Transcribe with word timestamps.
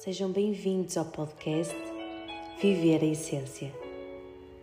Sejam 0.00 0.32
bem-vindos 0.32 0.96
ao 0.96 1.04
podcast 1.04 1.74
Viver 2.58 3.02
a 3.02 3.06
Essência, 3.06 3.70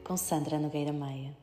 com 0.03 0.17
Sandra 0.17 0.57
Nogueira 0.57 0.91
Maia. 0.91 1.37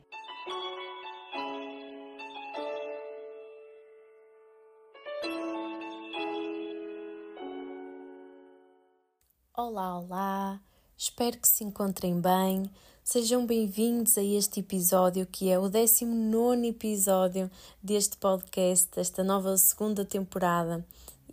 Olá, 9.55 9.97
olá! 9.97 10.61
Espero 10.97 11.37
que 11.37 11.47
se 11.47 11.63
encontrem 11.63 12.19
bem. 12.19 12.69
Sejam 13.01 13.45
bem-vindos 13.45 14.17
a 14.17 14.23
este 14.23 14.59
episódio 14.59 15.25
que 15.25 15.49
é 15.49 15.57
o 15.57 15.69
19 15.69 16.67
episódio 16.67 17.49
deste 17.81 18.17
podcast, 18.17 18.91
desta 18.93 19.23
nova 19.23 19.57
segunda 19.57 20.03
temporada 20.03 20.85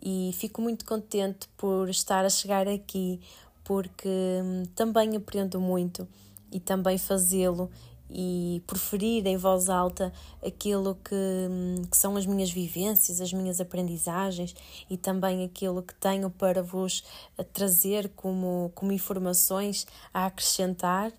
e 0.03 0.31
fico 0.33 0.61
muito 0.61 0.83
contente 0.83 1.47
por 1.55 1.89
estar 1.89 2.25
a 2.25 2.29
chegar 2.29 2.67
aqui 2.67 3.21
porque 3.63 4.09
hum, 4.09 4.63
também 4.75 5.15
aprendo 5.15 5.61
muito 5.61 6.05
e 6.51 6.59
também 6.59 6.97
fazê-lo 6.97 7.71
e 8.09 8.61
preferir 8.67 9.25
em 9.25 9.37
voz 9.37 9.69
alta 9.69 10.11
aquilo 10.45 10.95
que, 11.03 11.15
hum, 11.15 11.81
que, 11.89 11.95
são 11.95 12.17
as 12.17 12.25
minhas 12.25 12.51
vivências, 12.51 13.21
as 13.21 13.31
minhas 13.31 13.61
aprendizagens 13.61 14.53
e 14.89 14.97
também 14.97 15.43
aquilo 15.45 15.81
que 15.81 15.95
tenho 15.95 16.29
para 16.29 16.61
vos 16.61 17.03
eh, 17.37 17.43
trazer 17.43 18.09
como, 18.15 18.71
como 18.75 18.91
informações 18.91 19.87
a 20.13 20.25
acrescentar. 20.25 21.11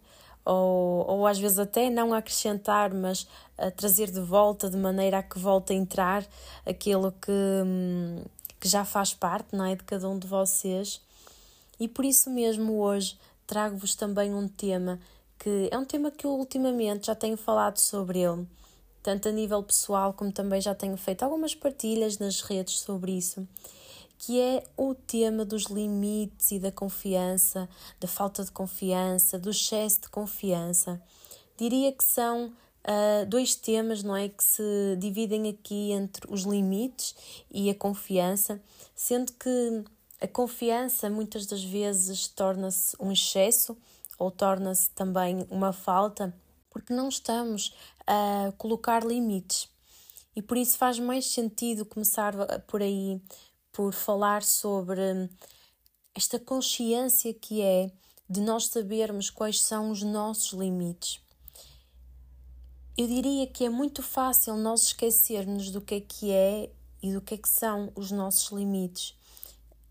Ou, 0.44 1.06
ou 1.08 1.26
às 1.26 1.38
vezes 1.38 1.58
até 1.58 1.88
não 1.88 2.12
acrescentar, 2.12 2.92
mas 2.92 3.26
a 3.56 3.70
trazer 3.70 4.10
de 4.10 4.20
volta 4.20 4.68
de 4.68 4.76
maneira 4.76 5.18
a 5.18 5.22
que 5.22 5.38
volte 5.38 5.72
a 5.72 5.76
entrar 5.76 6.22
aquilo 6.66 7.12
que, 7.12 7.32
hum, 7.32 8.22
que 8.64 8.68
já 8.70 8.82
faz 8.82 9.12
parte 9.12 9.54
não 9.54 9.66
é, 9.66 9.76
de 9.76 9.84
cada 9.84 10.08
um 10.08 10.18
de 10.18 10.26
vocês. 10.26 10.98
E 11.78 11.86
por 11.86 12.02
isso 12.02 12.30
mesmo 12.30 12.80
hoje 12.80 13.18
trago-vos 13.46 13.94
também 13.94 14.32
um 14.32 14.48
tema 14.48 14.98
que 15.38 15.68
é 15.70 15.76
um 15.76 15.84
tema 15.84 16.10
que 16.10 16.24
eu 16.24 16.30
ultimamente 16.30 17.08
já 17.08 17.14
tenho 17.14 17.36
falado 17.36 17.76
sobre 17.76 18.20
ele, 18.20 18.46
tanto 19.02 19.28
a 19.28 19.32
nível 19.32 19.62
pessoal 19.62 20.14
como 20.14 20.32
também 20.32 20.62
já 20.62 20.74
tenho 20.74 20.96
feito 20.96 21.22
algumas 21.22 21.54
partilhas 21.54 22.16
nas 22.16 22.40
redes 22.40 22.78
sobre 22.78 23.12
isso, 23.12 23.46
que 24.16 24.40
é 24.40 24.64
o 24.78 24.94
tema 24.94 25.44
dos 25.44 25.64
limites 25.64 26.50
e 26.50 26.58
da 26.58 26.72
confiança, 26.72 27.68
da 28.00 28.08
falta 28.08 28.42
de 28.42 28.50
confiança, 28.50 29.38
do 29.38 29.50
excesso 29.50 30.00
de 30.00 30.08
confiança. 30.08 31.02
Diria 31.58 31.92
que 31.92 32.02
são 32.02 32.50
uh, 32.86 33.26
dois 33.26 33.54
temas, 33.54 34.02
não 34.02 34.16
é, 34.16 34.28
que 34.28 34.42
se 34.42 34.96
dividem 34.98 35.48
aqui 35.48 35.92
entre 35.92 36.32
os 36.32 36.42
limites 36.42 37.14
e 37.50 37.70
a 37.70 37.74
confiança, 37.74 38.60
sendo 38.94 39.32
que 39.32 39.84
a 40.20 40.28
confiança 40.28 41.10
muitas 41.10 41.46
das 41.46 41.62
vezes 41.62 42.28
torna-se 42.28 42.96
um 43.00 43.10
excesso 43.10 43.76
ou 44.18 44.30
torna-se 44.30 44.90
também 44.90 45.46
uma 45.50 45.72
falta, 45.72 46.34
porque 46.70 46.92
não 46.92 47.08
estamos 47.08 47.74
a 48.06 48.52
colocar 48.56 49.04
limites. 49.04 49.68
E 50.36 50.42
por 50.42 50.56
isso 50.56 50.76
faz 50.76 50.98
mais 50.98 51.26
sentido 51.26 51.84
começar 51.84 52.34
por 52.66 52.82
aí, 52.82 53.20
por 53.72 53.92
falar 53.92 54.42
sobre 54.42 55.28
esta 56.14 56.38
consciência 56.38 57.32
que 57.32 57.60
é 57.60 57.90
de 58.28 58.40
nós 58.40 58.66
sabermos 58.66 59.30
quais 59.30 59.60
são 59.60 59.90
os 59.90 60.02
nossos 60.02 60.52
limites. 60.52 61.23
Eu 62.96 63.08
diria 63.08 63.44
que 63.48 63.64
é 63.64 63.68
muito 63.68 64.04
fácil 64.04 64.56
nós 64.56 64.84
esquecermos 64.84 65.68
do 65.72 65.80
que 65.80 65.96
é 65.96 66.00
que 66.00 66.30
é 66.30 66.70
e 67.02 67.12
do 67.12 67.20
que 67.20 67.34
é 67.34 67.38
que 67.38 67.48
são 67.48 67.90
os 67.96 68.12
nossos 68.12 68.52
limites. 68.52 69.16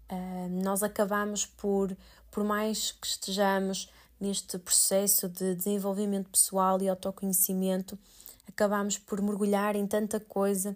Uh, 0.09 0.47
nós 0.63 0.81
acabamos 0.81 1.45
por, 1.45 1.97
por 2.31 2.45
mais 2.45 2.93
que 2.93 3.05
estejamos 3.05 3.89
neste 4.17 4.57
processo 4.57 5.27
de 5.27 5.53
desenvolvimento 5.53 6.29
pessoal 6.29 6.81
e 6.81 6.87
autoconhecimento, 6.87 7.99
acabamos 8.47 8.97
por 8.97 9.21
mergulhar 9.21 9.75
em 9.75 9.85
tanta 9.85 10.17
coisa 10.21 10.73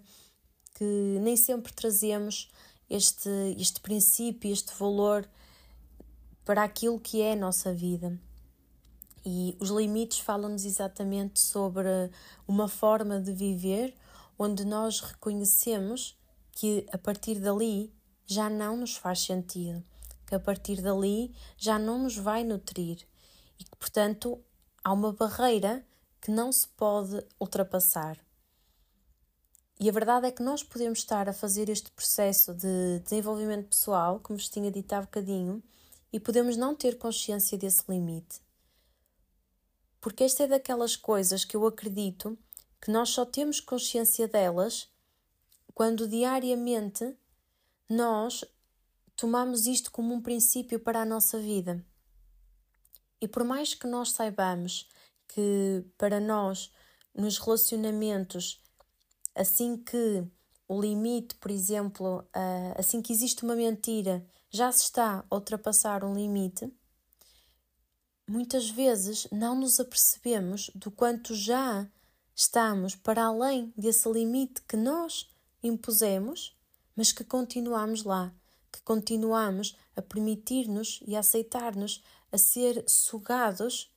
que 0.74 1.18
nem 1.22 1.34
sempre 1.34 1.72
trazemos 1.72 2.50
este, 2.90 3.30
este 3.56 3.80
princípio, 3.80 4.52
este 4.52 4.74
valor 4.74 5.26
para 6.44 6.62
aquilo 6.62 7.00
que 7.00 7.22
é 7.22 7.32
a 7.32 7.36
nossa 7.36 7.72
vida. 7.72 8.20
E 9.24 9.56
os 9.60 9.70
limites 9.70 10.20
falam-nos 10.20 10.64
exatamente 10.64 11.40
sobre 11.40 11.88
uma 12.46 12.68
forma 12.68 13.20
de 13.20 13.32
viver 13.32 13.94
onde 14.38 14.64
nós 14.64 15.00
reconhecemos 15.00 16.16
que 16.52 16.86
a 16.92 16.98
partir 16.98 17.40
dali 17.40 17.92
já 18.26 18.48
não 18.48 18.76
nos 18.76 18.96
faz 18.96 19.20
sentido, 19.20 19.82
que 20.26 20.34
a 20.34 20.40
partir 20.40 20.80
dali 20.82 21.34
já 21.56 21.78
não 21.78 21.98
nos 21.98 22.16
vai 22.16 22.44
nutrir 22.44 23.06
e 23.58 23.64
que, 23.64 23.76
portanto, 23.76 24.38
há 24.84 24.92
uma 24.92 25.12
barreira 25.12 25.84
que 26.20 26.30
não 26.30 26.52
se 26.52 26.68
pode 26.68 27.24
ultrapassar. 27.40 28.18
E 29.80 29.88
a 29.88 29.92
verdade 29.92 30.26
é 30.26 30.32
que 30.32 30.42
nós 30.42 30.62
podemos 30.62 30.98
estar 30.98 31.28
a 31.28 31.32
fazer 31.32 31.68
este 31.68 31.90
processo 31.92 32.52
de 32.52 32.98
desenvolvimento 33.04 33.68
pessoal, 33.68 34.18
como 34.20 34.36
vos 34.36 34.48
tinha 34.48 34.70
dito 34.70 34.92
há 34.92 35.00
bocadinho, 35.00 35.62
e 36.12 36.18
podemos 36.18 36.56
não 36.56 36.74
ter 36.74 36.98
consciência 36.98 37.56
desse 37.56 37.84
limite. 37.88 38.40
Porque 40.08 40.24
esta 40.24 40.44
é 40.44 40.46
daquelas 40.46 40.96
coisas 40.96 41.44
que 41.44 41.54
eu 41.54 41.66
acredito 41.66 42.38
que 42.80 42.90
nós 42.90 43.10
só 43.10 43.26
temos 43.26 43.60
consciência 43.60 44.26
delas 44.26 44.88
quando 45.74 46.08
diariamente 46.08 47.14
nós 47.90 48.42
tomamos 49.14 49.66
isto 49.66 49.92
como 49.92 50.14
um 50.14 50.22
princípio 50.22 50.80
para 50.80 51.02
a 51.02 51.04
nossa 51.04 51.38
vida. 51.38 51.84
E 53.20 53.28
por 53.28 53.44
mais 53.44 53.74
que 53.74 53.86
nós 53.86 54.12
saibamos 54.12 54.88
que 55.28 55.84
para 55.98 56.18
nós, 56.18 56.72
nos 57.14 57.36
relacionamentos, 57.36 58.62
assim 59.34 59.76
que 59.76 60.26
o 60.66 60.80
limite, 60.80 61.34
por 61.34 61.50
exemplo, 61.50 62.26
assim 62.78 63.02
que 63.02 63.12
existe 63.12 63.44
uma 63.44 63.54
mentira, 63.54 64.26
já 64.48 64.72
se 64.72 64.84
está 64.84 65.22
a 65.30 65.34
ultrapassar 65.34 66.02
um 66.02 66.14
limite, 66.14 66.72
muitas 68.28 68.68
vezes 68.68 69.26
não 69.32 69.54
nos 69.54 69.80
apercebemos 69.80 70.70
do 70.74 70.90
quanto 70.90 71.34
já 71.34 71.88
estamos 72.34 72.94
para 72.94 73.24
além 73.24 73.72
desse 73.76 74.08
limite 74.08 74.62
que 74.62 74.76
nós 74.76 75.28
impusemos, 75.62 76.56
mas 76.94 77.10
que 77.10 77.24
continuamos 77.24 78.04
lá, 78.04 78.32
que 78.70 78.80
continuamos 78.82 79.76
a 79.96 80.02
permitir-nos 80.02 81.00
e 81.06 81.16
a 81.16 81.20
aceitar-nos 81.20 82.02
a 82.30 82.38
ser 82.38 82.84
sugados 82.86 83.90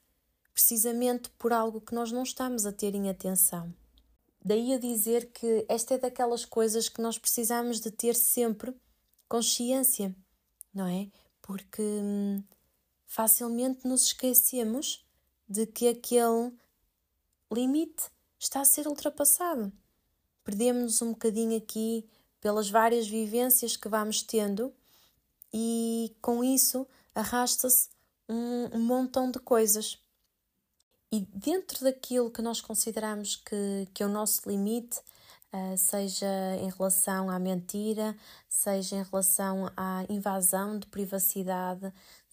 precisamente 0.53 1.29
por 1.37 1.53
algo 1.53 1.81
que 1.81 1.93
nós 1.93 2.11
não 2.11 2.23
estamos 2.23 2.65
a 2.65 2.71
ter 2.71 2.95
em 2.95 3.09
atenção. 3.09 3.73
Daí 4.43 4.73
a 4.73 4.79
dizer 4.79 5.31
que 5.31 5.65
esta 5.69 5.93
é 5.93 5.97
daquelas 5.97 6.45
coisas 6.45 6.89
que 6.89 7.01
nós 7.01 7.17
precisamos 7.17 7.79
de 7.79 7.91
ter 7.91 8.15
sempre 8.15 8.75
consciência, 9.29 10.15
não 10.73 10.87
é? 10.87 11.09
Porque 11.41 11.81
hum, 11.81 12.43
facilmente 13.11 13.85
nos 13.85 14.03
esquecemos 14.03 15.05
de 15.45 15.66
que 15.66 15.89
aquele 15.89 16.53
limite 17.51 18.05
está 18.39 18.61
a 18.61 18.66
ser 18.66 18.88
ultrapassado. 18.88 19.69
Perdemos-nos 20.45 21.01
um 21.01 21.09
bocadinho 21.09 21.57
aqui 21.57 22.09
pelas 22.39 22.69
várias 22.69 23.09
vivências 23.09 23.75
que 23.75 23.89
vamos 23.89 24.22
tendo 24.23 24.73
e 25.53 26.16
com 26.22 26.41
isso 26.41 26.88
arrasta-se 27.13 27.89
um, 28.29 28.77
um 28.77 28.79
montão 28.79 29.29
de 29.29 29.39
coisas. 29.39 30.01
E 31.11 31.19
dentro 31.19 31.83
daquilo 31.83 32.31
que 32.31 32.41
nós 32.41 32.61
consideramos 32.61 33.35
que, 33.35 33.89
que 33.93 34.01
é 34.01 34.05
o 34.05 34.09
nosso 34.09 34.49
limite, 34.49 35.01
uh, 35.51 35.78
seja 35.78 36.55
em 36.61 36.69
relação 36.69 37.29
à 37.29 37.37
mentira, 37.37 38.16
seja 38.47 38.96
em 38.96 39.03
relação 39.03 39.69
à 39.75 40.05
invasão 40.08 40.79
de 40.79 40.87
privacidade, 40.87 41.91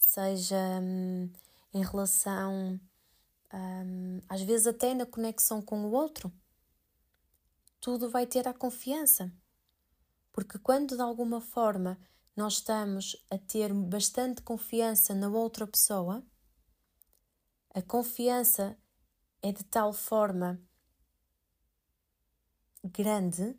seja 0.08 0.80
hum, 0.80 1.30
em 1.74 1.84
relação, 1.84 2.80
hum, 3.52 4.20
às 4.26 4.40
vezes, 4.40 4.66
até 4.66 4.94
na 4.94 5.04
conexão 5.04 5.60
com 5.60 5.84
o 5.84 5.92
outro. 5.92 6.32
Tudo 7.78 8.08
vai 8.08 8.26
ter 8.26 8.48
a 8.48 8.54
confiança. 8.54 9.30
Porque 10.32 10.58
quando 10.58 10.96
de 10.96 11.02
alguma 11.02 11.40
forma 11.40 11.98
nós 12.34 12.54
estamos 12.54 13.16
a 13.30 13.36
ter 13.36 13.74
bastante 13.74 14.40
confiança 14.40 15.14
na 15.14 15.28
outra 15.28 15.66
pessoa, 15.66 16.24
a 17.74 17.82
confiança 17.82 18.78
é 19.42 19.52
de 19.52 19.64
tal 19.64 19.92
forma 19.92 20.58
grande, 22.82 23.54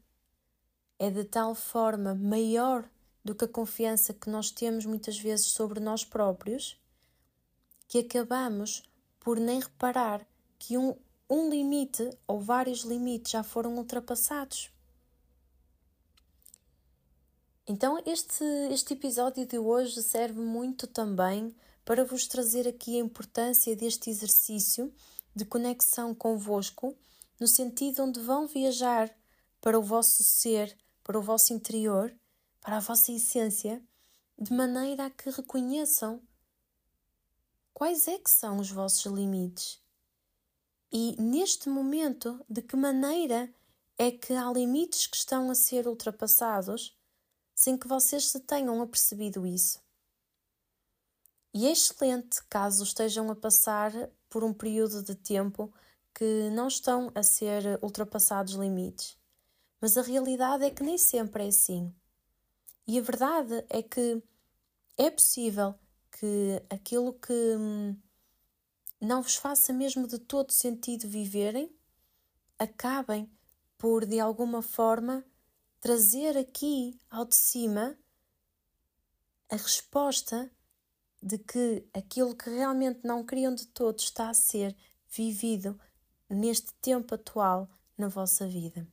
é 0.97 1.11
de 1.11 1.25
tal 1.25 1.53
forma 1.53 2.15
maior 2.15 2.89
do 3.23 3.35
que 3.35 3.45
a 3.45 3.47
confiança 3.47 4.13
que 4.13 4.29
nós 4.29 4.51
temos 4.51 4.85
muitas 4.85 5.19
vezes 5.19 5.47
sobre 5.47 5.79
nós 5.79 6.03
próprios, 6.03 6.79
que 7.87 7.99
acabamos 7.99 8.83
por 9.19 9.39
nem 9.39 9.59
reparar 9.59 10.25
que 10.57 10.77
um, 10.77 10.95
um 11.29 11.49
limite 11.49 12.09
ou 12.27 12.39
vários 12.39 12.81
limites 12.81 13.31
já 13.31 13.43
foram 13.43 13.75
ultrapassados. 13.77 14.71
Então, 17.67 18.01
este, 18.05 18.43
este 18.71 18.93
episódio 18.93 19.45
de 19.45 19.59
hoje 19.59 20.01
serve 20.01 20.39
muito 20.39 20.87
também 20.87 21.55
para 21.85 22.03
vos 22.03 22.27
trazer 22.27 22.67
aqui 22.67 22.97
a 22.97 23.03
importância 23.03 23.75
deste 23.75 24.09
exercício 24.09 24.91
de 25.35 25.45
conexão 25.45 26.13
convosco, 26.15 26.95
no 27.39 27.47
sentido 27.47 28.03
onde 28.03 28.19
vão 28.19 28.47
viajar 28.47 29.15
para 29.61 29.77
o 29.77 29.83
vosso 29.83 30.23
ser, 30.23 30.75
para 31.03 31.17
o 31.17 31.21
vosso 31.21 31.53
interior, 31.53 32.13
para 32.69 32.77
a 32.77 32.81
vossa 32.81 33.11
essência, 33.11 33.83
de 34.37 34.53
maneira 34.53 35.07
a 35.07 35.09
que 35.09 35.31
reconheçam 35.31 36.21
quais 37.73 38.07
é 38.07 38.19
que 38.19 38.29
são 38.29 38.59
os 38.59 38.69
vossos 38.69 39.11
limites. 39.11 39.81
E 40.91 41.19
neste 41.19 41.67
momento, 41.67 42.45
de 42.47 42.61
que 42.61 42.75
maneira 42.75 43.51
é 43.97 44.11
que 44.11 44.33
há 44.33 44.51
limites 44.51 45.07
que 45.07 45.17
estão 45.17 45.49
a 45.49 45.55
ser 45.55 45.87
ultrapassados 45.87 46.95
sem 47.55 47.75
que 47.75 47.87
vocês 47.87 48.27
se 48.27 48.39
tenham 48.39 48.79
apercebido 48.83 49.47
isso. 49.47 49.81
E 51.51 51.65
é 51.65 51.71
excelente 51.71 52.39
caso 52.51 52.83
estejam 52.83 53.31
a 53.31 53.35
passar 53.35 53.91
por 54.29 54.43
um 54.43 54.53
período 54.53 55.01
de 55.01 55.15
tempo 55.15 55.73
que 56.13 56.51
não 56.51 56.67
estão 56.67 57.11
a 57.15 57.23
ser 57.23 57.79
ultrapassados 57.81 58.53
limites. 58.53 59.17
Mas 59.81 59.97
a 59.97 60.03
realidade 60.03 60.65
é 60.65 60.69
que 60.69 60.83
nem 60.83 60.99
sempre 60.99 61.45
é 61.45 61.47
assim. 61.47 61.91
E 62.89 62.97
a 62.97 63.03
verdade 63.03 63.63
é 63.69 63.83
que 63.83 64.19
é 64.97 65.11
possível 65.11 65.75
que 66.09 66.59
aquilo 66.71 67.13
que 67.13 67.31
hum, 67.31 67.95
não 68.99 69.21
vos 69.21 69.35
faça 69.35 69.71
mesmo 69.71 70.07
de 70.07 70.17
todo 70.17 70.51
sentido 70.51 71.07
viverem, 71.07 71.71
acabem 72.57 73.29
por 73.77 74.07
de 74.07 74.19
alguma 74.19 74.63
forma 74.63 75.23
trazer 75.79 76.35
aqui 76.35 76.99
ao 77.11 77.25
de 77.25 77.35
cima 77.35 77.95
a 79.51 79.55
resposta 79.55 80.49
de 81.21 81.37
que 81.37 81.87
aquilo 81.93 82.35
que 82.35 82.49
realmente 82.49 83.01
não 83.03 83.23
queriam 83.23 83.53
de 83.53 83.67
todo 83.67 83.99
está 83.99 84.31
a 84.31 84.33
ser 84.33 84.75
vivido 85.07 85.79
neste 86.27 86.73
tempo 86.81 87.13
atual 87.13 87.69
na 87.95 88.07
vossa 88.07 88.47
vida. 88.47 88.87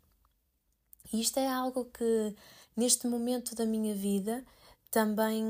E 1.10 1.20
isto 1.22 1.38
é 1.38 1.48
algo 1.48 1.86
que, 1.86 2.36
neste 2.76 3.06
momento 3.06 3.54
da 3.54 3.64
minha 3.64 3.94
vida, 3.94 4.44
também 4.90 5.44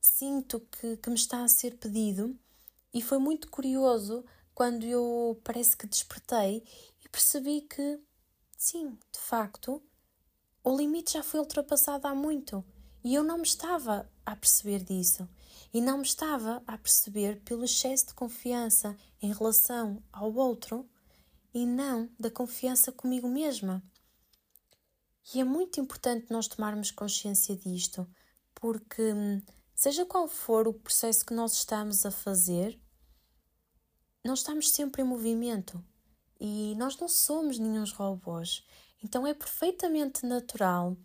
sinto 0.00 0.60
que, 0.60 0.96
que 0.96 1.10
me 1.10 1.16
está 1.16 1.42
a 1.42 1.48
ser 1.48 1.76
pedido, 1.76 2.36
e 2.92 3.02
foi 3.02 3.18
muito 3.18 3.48
curioso 3.48 4.24
quando 4.54 4.84
eu 4.84 5.40
parece 5.44 5.76
que 5.76 5.86
despertei 5.86 6.64
e 7.04 7.08
percebi 7.08 7.60
que, 7.60 8.00
sim, 8.56 8.98
de 9.12 9.18
facto, 9.20 9.82
o 10.64 10.76
limite 10.76 11.12
já 11.12 11.22
foi 11.22 11.38
ultrapassado 11.40 12.06
há 12.06 12.14
muito 12.14 12.64
e 13.04 13.14
eu 13.14 13.22
não 13.22 13.38
me 13.38 13.44
estava 13.44 14.10
a 14.26 14.36
perceber 14.36 14.82
disso. 14.82 15.28
E 15.72 15.80
não 15.80 15.98
me 15.98 16.04
estava 16.04 16.62
a 16.66 16.78
perceber 16.78 17.40
pelo 17.42 17.64
excesso 17.64 18.08
de 18.08 18.14
confiança 18.14 18.96
em 19.20 19.32
relação 19.32 20.02
ao 20.12 20.34
outro 20.34 20.88
e 21.54 21.64
não 21.66 22.10
da 22.18 22.30
confiança 22.30 22.90
comigo 22.90 23.28
mesma. 23.28 23.82
E 25.34 25.40
é 25.40 25.44
muito 25.44 25.80
importante 25.80 26.30
nós 26.30 26.48
tomarmos 26.48 26.90
consciência 26.90 27.54
disto, 27.54 28.08
porque, 28.54 29.12
seja 29.74 30.06
qual 30.06 30.26
for 30.26 30.66
o 30.66 30.72
processo 30.72 31.24
que 31.24 31.34
nós 31.34 31.52
estamos 31.52 32.06
a 32.06 32.10
fazer, 32.10 32.78
nós 34.24 34.40
estamos 34.40 34.70
sempre 34.70 35.02
em 35.02 35.04
movimento 35.04 35.82
e 36.40 36.74
nós 36.76 36.98
não 36.98 37.08
somos 37.08 37.58
nenhum 37.58 37.84
robôs. 37.84 38.64
Então 39.02 39.26
é 39.26 39.34
perfeitamente 39.34 40.24
natural 40.26 40.96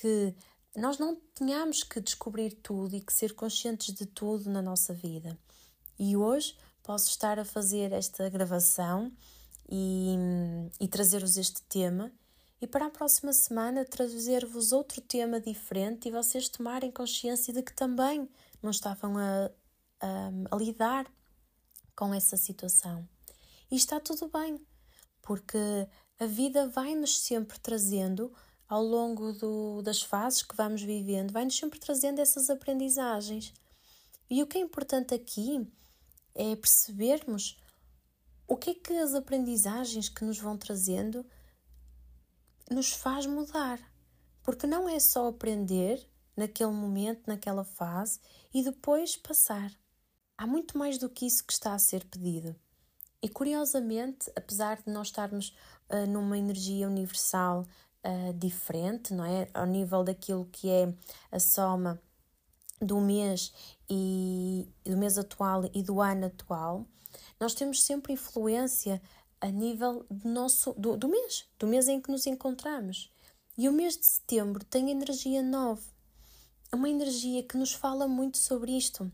que 0.00 0.34
nós 0.74 0.98
não 0.98 1.16
tenhamos 1.34 1.82
que 1.82 2.00
descobrir 2.00 2.52
tudo 2.54 2.94
e 2.94 3.00
que 3.00 3.12
ser 3.12 3.34
conscientes 3.34 3.94
de 3.94 4.06
tudo 4.06 4.50
na 4.50 4.60
nossa 4.60 4.92
vida. 4.92 5.38
E 5.98 6.16
hoje 6.16 6.56
posso 6.82 7.08
estar 7.08 7.38
a 7.38 7.44
fazer 7.44 7.92
esta 7.92 8.28
gravação 8.28 9.12
e, 9.68 10.16
e 10.78 10.86
trazer-vos 10.86 11.36
este 11.36 11.62
tema, 11.62 12.12
e 12.60 12.66
para 12.66 12.86
a 12.86 12.90
próxima 12.90 13.32
semana 13.32 13.84
trazer-vos 13.84 14.72
outro 14.72 15.00
tema 15.00 15.40
diferente 15.40 16.08
e 16.08 16.10
vocês 16.10 16.48
tomarem 16.48 16.90
consciência 16.90 17.52
de 17.52 17.62
que 17.62 17.74
também 17.74 18.28
não 18.62 18.70
estavam 18.70 19.18
a, 19.18 19.50
a, 20.00 20.30
a 20.50 20.56
lidar 20.56 21.06
com 21.94 22.14
essa 22.14 22.36
situação. 22.36 23.06
E 23.70 23.76
está 23.76 24.00
tudo 24.00 24.28
bem, 24.28 24.60
porque 25.20 25.58
a 26.18 26.26
vida 26.26 26.68
vai-nos 26.68 27.18
sempre 27.18 27.58
trazendo, 27.58 28.32
ao 28.68 28.82
longo 28.82 29.32
do, 29.32 29.82
das 29.82 30.02
fases 30.02 30.42
que 30.42 30.56
vamos 30.56 30.82
vivendo, 30.82 31.32
vai-nos 31.32 31.56
sempre 31.56 31.78
trazendo 31.78 32.20
essas 32.20 32.48
aprendizagens. 32.48 33.52
E 34.30 34.42
o 34.42 34.46
que 34.46 34.58
é 34.58 34.60
importante 34.60 35.14
aqui 35.14 35.66
é 36.34 36.56
percebermos 36.56 37.58
o 38.48 38.56
que 38.56 38.70
é 38.70 38.74
que 38.74 38.92
as 38.94 39.14
aprendizagens 39.14 40.08
que 40.08 40.24
nos 40.24 40.38
vão 40.38 40.56
trazendo 40.56 41.24
nos 42.70 42.92
faz 42.92 43.26
mudar. 43.26 43.80
Porque 44.42 44.66
não 44.66 44.88
é 44.88 44.98
só 45.00 45.28
aprender 45.28 46.06
naquele 46.36 46.70
momento, 46.70 47.26
naquela 47.26 47.64
fase 47.64 48.20
e 48.52 48.62
depois 48.62 49.16
passar. 49.16 49.72
Há 50.38 50.46
muito 50.46 50.76
mais 50.76 50.98
do 50.98 51.08
que 51.08 51.26
isso 51.26 51.44
que 51.44 51.52
está 51.52 51.74
a 51.74 51.78
ser 51.78 52.04
pedido. 52.04 52.54
E 53.22 53.28
curiosamente, 53.28 54.30
apesar 54.36 54.76
de 54.76 54.92
nós 54.92 55.08
estarmos 55.08 55.56
uh, 55.90 56.06
numa 56.06 56.38
energia 56.38 56.86
universal 56.86 57.66
uh, 58.04 58.32
diferente, 58.34 59.14
não 59.14 59.24
é? 59.24 59.48
Ao 59.54 59.66
nível 59.66 60.04
daquilo 60.04 60.44
que 60.52 60.68
é 60.68 60.92
a 61.32 61.40
soma 61.40 62.00
do 62.80 63.00
mês 63.00 63.52
e 63.88 64.68
do 64.84 64.96
mês 64.96 65.16
atual 65.16 65.64
e 65.72 65.82
do 65.82 66.00
ano 66.00 66.26
atual, 66.26 66.86
nós 67.40 67.54
temos 67.54 67.82
sempre 67.82 68.12
influência 68.12 69.00
a 69.40 69.48
nível 69.48 70.04
do 70.10 70.28
nosso 70.28 70.72
do, 70.74 70.96
do 70.96 71.08
mês, 71.08 71.44
do 71.58 71.66
mês 71.66 71.88
em 71.88 72.00
que 72.00 72.10
nos 72.10 72.26
encontramos. 72.26 73.10
E 73.58 73.68
o 73.68 73.72
mês 73.72 73.96
de 73.96 74.06
setembro 74.06 74.64
tem 74.64 74.90
energia 74.90 75.42
nova, 75.42 75.82
uma 76.72 76.88
energia 76.88 77.42
que 77.42 77.56
nos 77.56 77.72
fala 77.72 78.06
muito 78.06 78.38
sobre 78.38 78.72
isto, 78.72 79.10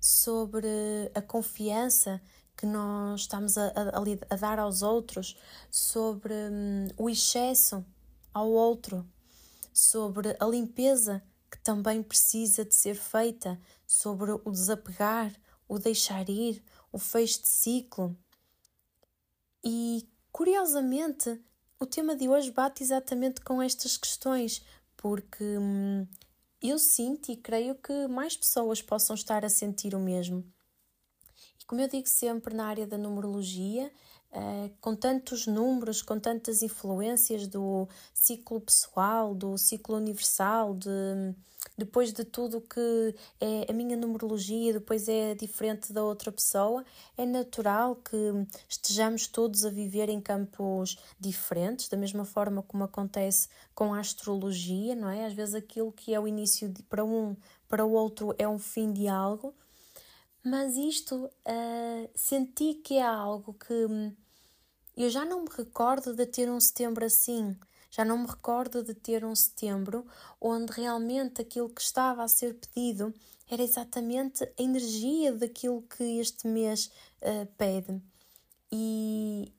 sobre 0.00 0.68
a 1.14 1.22
confiança 1.22 2.20
que 2.56 2.66
nós 2.66 3.22
estamos 3.22 3.58
a, 3.58 3.66
a, 3.66 4.34
a 4.34 4.36
dar 4.36 4.58
aos 4.58 4.82
outros, 4.82 5.36
sobre 5.70 6.32
hum, 6.32 6.88
o 6.96 7.10
excesso 7.10 7.84
ao 8.32 8.50
outro, 8.50 9.06
sobre 9.72 10.34
a 10.40 10.46
limpeza 10.46 11.22
que 11.50 11.58
também 11.58 12.02
precisa 12.02 12.64
de 12.64 12.74
ser 12.74 12.96
feita, 12.96 13.60
sobre 13.86 14.32
o 14.32 14.50
desapegar, 14.50 15.32
o 15.68 15.78
deixar 15.78 16.28
ir, 16.28 16.62
o 16.90 16.98
fecho 16.98 17.42
de 17.42 17.48
ciclo. 17.48 18.16
E, 19.68 20.08
curiosamente, 20.30 21.40
o 21.80 21.84
tema 21.84 22.14
de 22.14 22.28
hoje 22.28 22.52
bate 22.52 22.84
exatamente 22.84 23.40
com 23.40 23.60
estas 23.60 23.96
questões, 23.96 24.62
porque 24.96 25.42
hum, 25.58 26.06
eu 26.62 26.78
sinto 26.78 27.32
e 27.32 27.36
creio 27.36 27.74
que 27.74 28.06
mais 28.06 28.36
pessoas 28.36 28.80
possam 28.80 29.16
estar 29.16 29.44
a 29.44 29.48
sentir 29.48 29.92
o 29.92 29.98
mesmo. 29.98 30.44
Como 31.66 31.80
eu 31.80 31.88
digo 31.88 32.06
sempre 32.06 32.54
na 32.54 32.66
área 32.66 32.86
da 32.86 32.96
numerologia, 32.96 33.92
uh, 34.30 34.70
com 34.80 34.94
tantos 34.94 35.48
números, 35.48 36.00
com 36.00 36.20
tantas 36.20 36.62
influências 36.62 37.48
do 37.48 37.88
ciclo 38.14 38.60
pessoal, 38.60 39.34
do 39.34 39.58
ciclo 39.58 39.96
universal, 39.96 40.74
de, 40.74 41.34
depois 41.76 42.12
de 42.12 42.24
tudo 42.24 42.60
que 42.60 43.14
é 43.40 43.66
a 43.70 43.72
minha 43.72 43.96
numerologia, 43.96 44.72
depois 44.72 45.08
é 45.08 45.34
diferente 45.34 45.92
da 45.92 46.02
outra 46.02 46.32
pessoa, 46.32 46.84
é 47.16 47.26
natural 47.26 47.96
que 47.96 48.16
estejamos 48.68 49.26
todos 49.26 49.64
a 49.64 49.70
viver 49.70 50.08
em 50.08 50.20
campos 50.20 50.98
diferentes, 51.18 51.88
da 51.88 51.96
mesma 51.96 52.24
forma 52.24 52.62
como 52.62 52.84
acontece 52.84 53.48
com 53.74 53.94
a 53.94 54.00
astrologia, 54.00 54.94
não 54.94 55.08
é? 55.08 55.26
Às 55.26 55.32
vezes 55.32 55.54
aquilo 55.54 55.92
que 55.92 56.14
é 56.14 56.20
o 56.20 56.26
início 56.26 56.68
de, 56.68 56.82
para 56.82 57.04
um, 57.04 57.36
para 57.68 57.84
o 57.84 57.92
outro 57.92 58.34
é 58.38 58.48
um 58.48 58.58
fim 58.58 58.92
de 58.92 59.08
algo 59.08 59.54
mas 60.48 60.76
isto 60.76 61.24
uh, 61.24 62.10
senti 62.14 62.74
que 62.74 62.94
é 62.94 63.02
algo 63.02 63.52
que 63.52 63.72
hum, 63.72 64.12
eu 64.96 65.10
já 65.10 65.24
não 65.24 65.42
me 65.42 65.48
recordo 65.50 66.14
de 66.14 66.24
ter 66.24 66.48
um 66.48 66.60
setembro 66.60 67.04
assim. 67.04 67.56
Já 67.96 68.04
não 68.04 68.18
me 68.18 68.26
recordo 68.26 68.82
de 68.82 68.92
ter 68.92 69.24
um 69.24 69.34
setembro 69.34 70.06
onde 70.38 70.70
realmente 70.70 71.40
aquilo 71.40 71.70
que 71.70 71.80
estava 71.80 72.22
a 72.22 72.28
ser 72.28 72.52
pedido 72.52 73.14
era 73.48 73.62
exatamente 73.62 74.44
a 74.44 74.62
energia 74.62 75.32
daquilo 75.32 75.80
que 75.80 76.18
este 76.18 76.46
mês 76.46 76.90
uh, 77.22 77.46
pede. 77.56 77.98
E, 78.70 79.50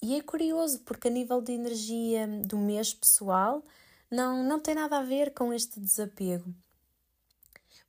e 0.00 0.14
é 0.14 0.22
curioso 0.22 0.80
porque, 0.80 1.08
a 1.08 1.10
nível 1.10 1.42
de 1.42 1.52
energia 1.52 2.26
do 2.46 2.56
mês 2.56 2.94
pessoal, 2.94 3.62
não, 4.10 4.42
não 4.42 4.58
tem 4.58 4.74
nada 4.74 4.96
a 4.96 5.02
ver 5.02 5.34
com 5.34 5.52
este 5.52 5.78
desapego. 5.78 6.54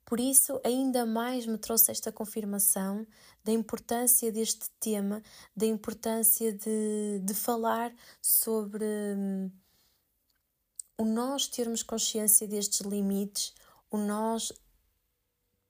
Por 0.04 0.20
isso, 0.20 0.60
ainda 0.62 1.06
mais 1.06 1.46
me 1.46 1.56
trouxe 1.56 1.90
esta 1.90 2.12
confirmação 2.12 3.06
da 3.42 3.50
importância 3.50 4.30
deste 4.30 4.68
tema, 4.78 5.22
da 5.56 5.64
importância 5.64 6.52
de, 6.52 7.18
de 7.24 7.32
falar 7.32 7.94
sobre 8.20 8.84
hum, 8.84 9.50
o 10.98 11.04
nós 11.04 11.46
termos 11.46 11.82
consciência 11.82 12.46
destes 12.46 12.80
limites, 12.80 13.54
o 13.90 13.98
nós 13.98 14.52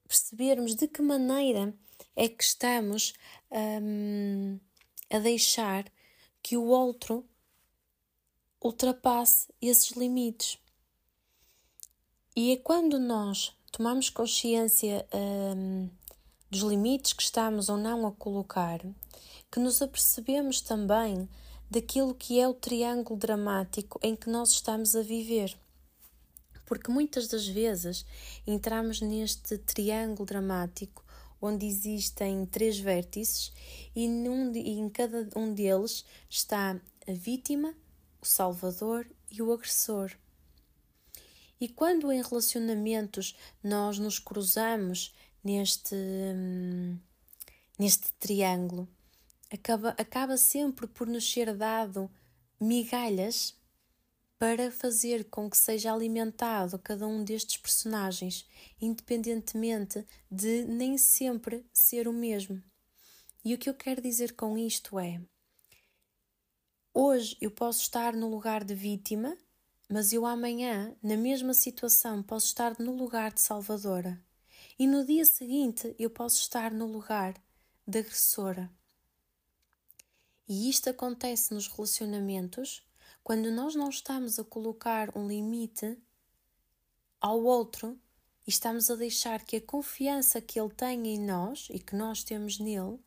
percebermos 0.06 0.74
de 0.74 0.86
que 0.86 1.02
maneira 1.02 1.74
é 2.14 2.28
que 2.28 2.42
estamos 2.42 3.14
um, 3.50 4.58
a 5.10 5.18
deixar 5.18 5.84
que 6.42 6.56
o 6.56 6.66
outro 6.66 7.24
ultrapasse 8.62 9.48
esses 9.60 9.90
limites. 9.96 10.58
E 12.34 12.52
é 12.52 12.56
quando 12.56 12.98
nós 12.98 13.56
tomamos 13.72 14.08
consciência 14.10 15.06
um, 15.12 15.90
dos 16.50 16.60
limites 16.60 17.12
que 17.12 17.22
estamos 17.22 17.68
ou 17.68 17.76
não 17.76 18.06
a 18.06 18.12
colocar 18.12 18.80
que 19.50 19.60
nos 19.60 19.80
apercebemos 19.82 20.60
também 20.60 21.28
daquilo 21.70 22.14
que 22.14 22.40
é 22.40 22.48
o 22.48 22.54
triângulo 22.54 23.18
dramático 23.18 23.98
em 24.02 24.14
que 24.14 24.30
nós 24.30 24.50
estamos 24.50 24.94
a 24.94 25.02
viver. 25.02 25.56
Porque 26.64 26.90
muitas 26.90 27.28
das 27.28 27.46
vezes 27.46 28.04
entramos 28.46 29.00
neste 29.00 29.58
triângulo 29.58 30.26
dramático 30.26 31.04
onde 31.40 31.66
existem 31.66 32.46
três 32.46 32.78
vértices 32.78 33.52
e, 33.94 34.08
num, 34.08 34.52
e 34.52 34.78
em 34.78 34.88
cada 34.88 35.28
um 35.36 35.52
deles 35.52 36.04
está 36.28 36.80
a 37.06 37.12
vítima, 37.12 37.74
o 38.20 38.26
salvador 38.26 39.06
e 39.30 39.42
o 39.42 39.52
agressor. 39.52 40.12
E 41.60 41.68
quando 41.68 42.12
em 42.12 42.22
relacionamentos 42.22 43.36
nós 43.62 43.98
nos 43.98 44.18
cruzamos 44.18 45.14
neste, 45.42 45.94
hum, 45.94 46.98
neste 47.78 48.12
triângulo, 48.14 48.88
acaba, 49.52 49.90
acaba 49.90 50.36
sempre 50.36 50.86
por 50.86 51.06
nos 51.06 51.30
ser 51.30 51.54
dado 51.54 52.10
migalhas 52.60 53.54
para 54.38 54.70
fazer 54.70 55.24
com 55.30 55.48
que 55.48 55.56
seja 55.56 55.92
alimentado 55.92 56.78
cada 56.78 57.06
um 57.06 57.24
destes 57.24 57.56
personagens, 57.56 58.46
independentemente 58.80 60.06
de 60.30 60.64
nem 60.64 60.98
sempre 60.98 61.64
ser 61.72 62.06
o 62.06 62.12
mesmo. 62.12 62.62
E 63.44 63.54
o 63.54 63.58
que 63.58 63.70
eu 63.70 63.74
quero 63.74 64.02
dizer 64.02 64.34
com 64.34 64.58
isto 64.58 64.98
é: 64.98 65.20
hoje 66.92 67.36
eu 67.40 67.50
posso 67.50 67.82
estar 67.82 68.12
no 68.12 68.28
lugar 68.28 68.62
de 68.62 68.74
vítima, 68.74 69.36
mas 69.88 70.12
eu 70.12 70.26
amanhã, 70.26 70.94
na 71.02 71.16
mesma 71.16 71.54
situação, 71.54 72.22
posso 72.22 72.46
estar 72.46 72.78
no 72.78 72.94
lugar 72.94 73.32
de 73.32 73.40
salvadora. 73.40 74.20
E 74.78 74.86
no 74.86 75.04
dia 75.06 75.24
seguinte 75.24 75.94
eu 75.98 76.10
posso 76.10 76.40
estar 76.40 76.70
no 76.70 76.86
lugar 76.86 77.34
de 77.86 78.00
agressora. 78.00 78.70
E 80.48 80.70
isto 80.70 80.88
acontece 80.88 81.52
nos 81.52 81.66
relacionamentos 81.66 82.86
quando 83.22 83.50
nós 83.50 83.74
não 83.74 83.88
estamos 83.88 84.38
a 84.38 84.44
colocar 84.44 85.16
um 85.16 85.26
limite 85.26 85.98
ao 87.20 87.42
outro 87.42 88.00
e 88.46 88.50
estamos 88.50 88.88
a 88.88 88.94
deixar 88.94 89.44
que 89.44 89.56
a 89.56 89.60
confiança 89.60 90.40
que 90.40 90.60
ele 90.60 90.72
tem 90.72 91.08
em 91.08 91.18
nós 91.18 91.66
e 91.70 91.80
que 91.80 91.96
nós 91.96 92.22
temos 92.22 92.60
nele 92.60 93.00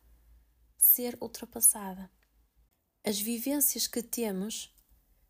ser 0.76 1.16
ultrapassada. 1.20 2.10
As 3.02 3.18
vivências 3.18 3.86
que 3.86 4.02
temos 4.02 4.74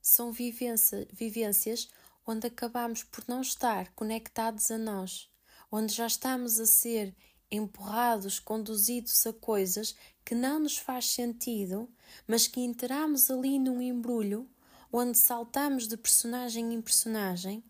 são 0.02 0.33
vivência, 0.33 1.07
vivências 1.12 1.88
onde 2.26 2.49
acabamos 2.49 3.05
por 3.05 3.25
não 3.29 3.40
estar 3.40 3.93
conectados 3.95 4.71
a 4.73 4.79
nós, 4.79 5.31
onde 5.71 5.95
já 5.95 6.07
estamos 6.07 6.59
a 6.59 6.67
ser 6.67 7.14
empurrados, 7.50 8.38
conduzidos 8.38 9.26
a 9.26 9.33
coisas 9.33 9.97
que 10.25 10.35
não 10.35 10.61
nos 10.61 10.78
faz 10.78 11.07
sentido, 11.07 11.88
mas 12.26 12.47
que 12.47 12.61
entramos 12.61 13.30
ali 13.30 13.59
num 13.59 13.80
embrulho 13.80 14.49
onde 14.92 15.16
saltamos 15.19 15.87
de 15.87 15.97
personagem 15.97 16.75
em 16.75 16.80
personagem 16.80 17.62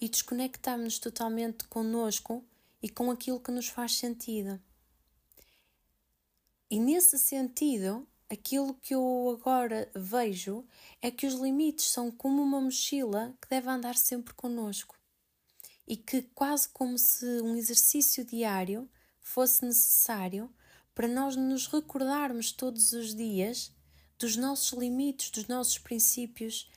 e 0.00 0.08
desconectamos-nos 0.08 0.98
totalmente 0.98 1.64
conosco 1.64 2.44
e 2.82 2.88
com 2.88 3.10
aquilo 3.10 3.40
que 3.40 3.50
nos 3.50 3.68
faz 3.68 3.96
sentido. 3.96 4.60
E 6.70 6.78
nesse 6.78 7.18
sentido, 7.18 8.06
aquilo 8.28 8.74
que 8.74 8.94
eu 8.94 9.36
agora 9.38 9.90
vejo 9.94 10.64
é 11.02 11.10
que 11.10 11.26
os 11.26 11.34
limites 11.34 11.86
são 11.86 12.10
como 12.10 12.42
uma 12.42 12.60
mochila 12.60 13.36
que 13.42 13.48
deve 13.48 13.68
andar 13.68 13.96
sempre 13.96 14.32
conosco 14.34 14.96
e 15.86 15.96
que, 15.96 16.22
quase 16.34 16.68
como 16.68 16.96
se 16.96 17.26
um 17.42 17.56
exercício 17.56 18.24
diário, 18.24 18.88
fosse 19.30 19.64
necessário 19.64 20.52
para 20.92 21.06
nós 21.06 21.36
nos 21.36 21.66
recordarmos 21.68 22.50
todos 22.50 22.92
os 22.92 23.14
dias 23.14 23.72
dos 24.18 24.36
nossos 24.36 24.76
limites, 24.76 25.30
dos 25.30 25.46
nossos 25.46 25.78
princípios, 25.78 26.68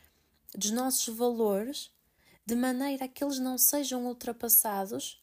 dos 0.55 0.71
nossos 0.71 1.13
valores, 1.15 1.91
de 2.45 2.55
maneira 2.55 3.05
a 3.05 3.07
que 3.07 3.23
eles 3.23 3.39
não 3.39 3.57
sejam 3.57 4.05
ultrapassados, 4.05 5.21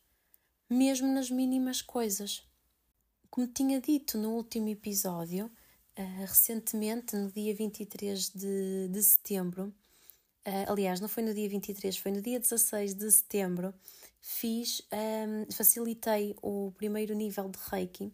mesmo 0.69 1.07
nas 1.07 1.31
mínimas 1.31 1.81
coisas. 1.81 2.43
Como 3.31 3.47
tinha 3.47 3.81
dito 3.81 4.19
no 4.19 4.35
último 4.35 4.69
episódio, 4.69 5.47
uh, 5.47 6.21
recentemente, 6.27 7.17
no 7.17 7.31
dia 7.31 7.55
23 7.55 8.31
de, 8.31 8.89
de 8.89 9.03
setembro, 9.03 9.73
uh, 10.47 10.73
aliás, 10.73 11.01
não 11.01 11.09
foi 11.09 11.23
no 11.23 11.35
dia 11.35 11.49
23, 11.49 11.97
foi 11.97 12.13
no 12.13 12.23
dia 12.23 12.39
16 12.39 12.95
de 12.95 13.11
setembro, 13.11 13.75
fiz, 14.21 14.83
um, 14.93 15.51
facilitei 15.53 16.37
o 16.43 16.73
primeiro 16.77 17.15
nível 17.15 17.49
de 17.49 17.59
Reiki. 17.71 18.13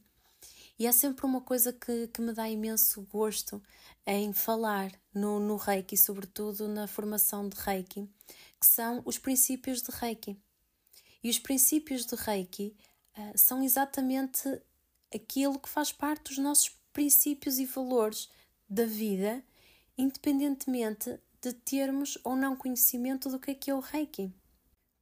E 0.78 0.86
é 0.86 0.92
sempre 0.92 1.24
uma 1.24 1.40
coisa 1.40 1.72
que, 1.72 2.08
que 2.08 2.20
me 2.20 2.32
dá 2.32 2.48
imenso 2.48 3.00
gosto 3.02 3.62
em 4.06 4.32
falar 4.32 4.92
no, 5.14 5.40
no 5.40 5.56
Reiki, 5.56 5.96
sobretudo 5.96 6.68
na 6.68 6.86
formação 6.86 7.48
de 7.48 7.56
Reiki, 7.56 8.08
que 8.60 8.66
são 8.66 9.02
os 9.04 9.18
princípios 9.18 9.80
de 9.80 9.90
Reiki. 9.90 10.36
E 11.22 11.30
os 11.30 11.38
princípios 11.38 12.04
de 12.04 12.14
Reiki 12.14 12.76
uh, 13.16 13.38
são 13.38 13.62
exatamente 13.62 14.60
aquilo 15.14 15.58
que 15.58 15.68
faz 15.68 15.92
parte 15.92 16.24
dos 16.24 16.38
nossos 16.38 16.76
princípios 16.92 17.58
e 17.58 17.64
valores 17.64 18.28
da 18.68 18.84
vida, 18.84 19.42
independentemente 19.96 21.18
de 21.46 21.52
termos 21.52 22.18
ou 22.24 22.34
não 22.34 22.56
conhecimento 22.56 23.28
do 23.28 23.38
que 23.38 23.52
é 23.52 23.54
que 23.54 23.70
é 23.70 23.74
o 23.74 23.80
Reiki 23.80 24.32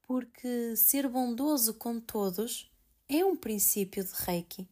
porque 0.06 0.76
ser 0.76 1.08
bondoso 1.08 1.74
com 1.74 1.98
todos 1.98 2.70
é 3.08 3.24
um 3.24 3.36
princípio 3.36 4.04
de 4.04 4.12
Reiki, 4.12 4.68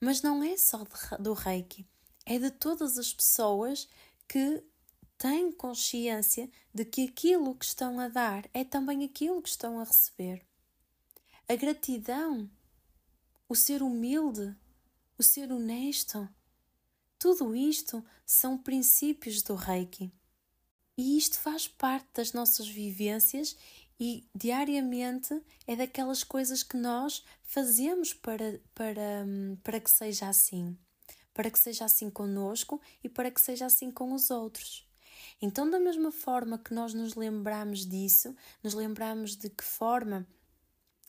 mas 0.00 0.22
não 0.22 0.42
é 0.42 0.56
só 0.56 0.84
de, 0.84 1.22
do 1.22 1.32
Reiki, 1.32 1.86
é 2.24 2.38
de 2.38 2.50
todas 2.50 2.98
as 2.98 3.12
pessoas 3.12 3.88
que 4.28 4.62
têm 5.16 5.50
consciência 5.50 6.50
de 6.74 6.84
que 6.84 7.04
aquilo 7.08 7.54
que 7.54 7.64
estão 7.64 7.98
a 7.98 8.08
dar 8.08 8.48
é 8.52 8.64
também 8.64 9.04
aquilo 9.04 9.40
que 9.40 9.48
estão 9.48 9.80
a 9.80 9.84
receber. 9.84 10.44
A 11.48 11.56
gratidão, 11.56 12.50
o 13.48 13.54
ser 13.54 13.82
humilde, 13.82 14.54
o 15.16 15.22
ser 15.22 15.50
honesto, 15.50 16.28
tudo 17.18 17.56
isto 17.56 18.04
são 18.26 18.58
princípios 18.58 19.40
do 19.42 19.54
Reiki. 19.54 20.12
E 20.96 21.18
isto 21.18 21.38
faz 21.38 21.68
parte 21.68 22.08
das 22.14 22.32
nossas 22.32 22.68
vivências 22.68 23.56
e 23.98 24.24
diariamente 24.34 25.40
é 25.66 25.76
daquelas 25.76 26.24
coisas 26.24 26.62
que 26.62 26.76
nós 26.76 27.24
fazemos 27.42 28.14
para, 28.14 28.60
para, 28.74 29.26
para 29.62 29.80
que 29.80 29.90
seja 29.90 30.28
assim. 30.28 30.76
Para 31.34 31.50
que 31.50 31.58
seja 31.58 31.84
assim 31.84 32.08
conosco 32.08 32.80
e 33.04 33.08
para 33.08 33.30
que 33.30 33.40
seja 33.40 33.66
assim 33.66 33.90
com 33.90 34.12
os 34.12 34.30
outros. 34.30 34.86
Então, 35.40 35.68
da 35.68 35.78
mesma 35.78 36.10
forma 36.10 36.58
que 36.58 36.72
nós 36.72 36.94
nos 36.94 37.14
lembramos 37.14 37.86
disso, 37.86 38.34
nos 38.62 38.72
lembramos 38.72 39.36
de 39.36 39.50
que 39.50 39.64
forma 39.64 40.26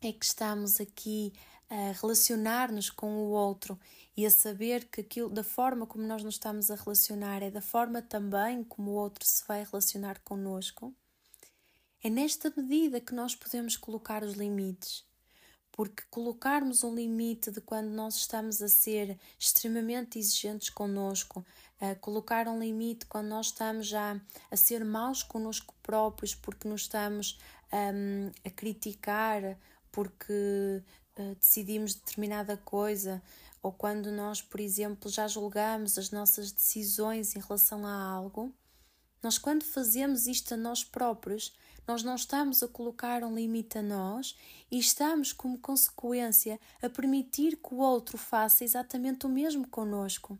é 0.01 0.11
que 0.11 0.25
estamos 0.25 0.79
aqui 0.79 1.33
a 1.69 1.91
relacionar-nos 1.99 2.89
com 2.89 3.13
o 3.15 3.29
outro 3.29 3.79
e 4.15 4.25
a 4.25 4.31
saber 4.31 4.85
que 4.85 5.01
aquilo, 5.01 5.29
da 5.29 5.43
forma 5.43 5.85
como 5.85 6.05
nós 6.05 6.23
nos 6.23 6.35
estamos 6.35 6.71
a 6.71 6.75
relacionar 6.75 7.43
é 7.43 7.51
da 7.51 7.61
forma 7.61 8.01
também 8.01 8.63
como 8.63 8.91
o 8.91 8.95
outro 8.95 9.25
se 9.25 9.43
vai 9.47 9.63
relacionar 9.63 10.19
connosco 10.19 10.93
é 12.03 12.09
nesta 12.09 12.53
medida 12.55 13.01
que 13.01 13.13
nós 13.13 13.35
podemos 13.35 13.75
colocar 13.75 14.23
os 14.23 14.33
limites. 14.33 15.05
Porque 15.71 16.03
colocarmos 16.09 16.83
um 16.83 16.95
limite 16.95 17.51
de 17.51 17.61
quando 17.61 17.89
nós 17.89 18.15
estamos 18.15 18.61
a 18.61 18.67
ser 18.67 19.19
extremamente 19.37 20.17
exigentes 20.17 20.69
conosco, 20.69 21.45
a 21.79 21.93
colocar 21.95 22.47
um 22.47 22.59
limite 22.59 23.05
quando 23.05 23.27
nós 23.27 23.47
estamos 23.47 23.87
já 23.87 24.19
a 24.49 24.55
ser 24.55 24.83
maus 24.83 25.21
conosco 25.21 25.75
próprios, 25.83 26.33
porque 26.33 26.67
nos 26.67 26.81
estamos 26.81 27.37
um, 27.71 28.31
a 28.43 28.49
criticar, 28.49 29.57
porque 29.97 30.83
uh, 31.17 31.35
decidimos 31.39 31.95
determinada 31.95 32.55
coisa, 32.55 33.19
ou 33.63 33.71
quando 33.71 34.11
nós, 34.11 34.43
por 34.43 34.59
exemplo, 34.59 35.09
já 35.09 35.27
julgamos 35.27 35.97
as 35.97 36.11
nossas 36.11 36.51
decisões 36.51 37.35
em 37.35 37.39
relação 37.39 37.83
a 37.83 37.91
algo, 37.91 38.53
nós, 39.23 39.39
quando 39.39 39.63
fazemos 39.63 40.27
isto 40.27 40.53
a 40.53 40.57
nós 40.57 40.83
próprios, 40.83 41.51
nós 41.87 42.03
não 42.03 42.13
estamos 42.13 42.61
a 42.61 42.67
colocar 42.67 43.23
um 43.23 43.33
limite 43.33 43.79
a 43.79 43.81
nós 43.81 44.37
e 44.69 44.77
estamos, 44.77 45.33
como 45.33 45.57
consequência, 45.57 46.59
a 46.79 46.87
permitir 46.87 47.57
que 47.57 47.73
o 47.73 47.79
outro 47.79 48.19
faça 48.19 48.63
exatamente 48.63 49.25
o 49.25 49.29
mesmo 49.29 49.67
conosco. 49.67 50.37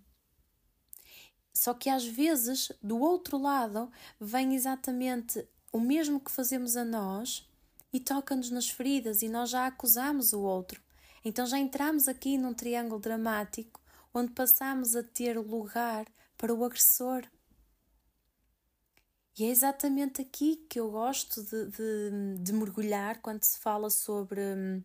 Só 1.52 1.74
que 1.74 1.90
às 1.90 2.06
vezes, 2.06 2.72
do 2.80 3.00
outro 3.00 3.40
lado, 3.40 3.92
vem 4.20 4.54
exatamente 4.54 5.44
o 5.74 5.80
mesmo 5.80 6.20
que 6.20 6.30
fazemos 6.30 6.78
a 6.78 6.86
nós 6.86 7.48
e 7.92 8.00
toca-nos 8.00 8.50
nas 8.50 8.70
feridas 8.70 9.22
e 9.22 9.30
nós 9.30 9.50
já 9.50 9.68
acusamos 9.68 10.34
o 10.34 10.42
outro. 10.42 10.82
Então 11.24 11.46
já 11.46 11.58
entramos 11.58 12.08
aqui 12.08 12.38
num 12.38 12.54
triângulo 12.54 13.00
dramático 13.00 13.82
onde 14.14 14.32
passamos 14.32 14.96
a 14.96 15.04
ter 15.04 15.38
lugar 15.38 16.06
para 16.38 16.54
o 16.54 16.64
agressor. 16.64 17.28
E 19.38 19.46
é 19.46 19.50
exatamente 19.50 20.22
aqui 20.22 20.66
que 20.70 20.80
eu 20.80 20.90
gosto 20.90 21.44
de, 21.44 21.66
de, 21.70 22.44
de 22.44 22.54
mergulhar 22.54 23.22
quando 23.22 23.44
se 23.44 23.60
fala 23.60 23.90
sobre 23.90 24.42
hum, 24.42 24.84